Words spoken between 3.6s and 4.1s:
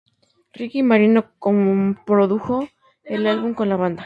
la banda.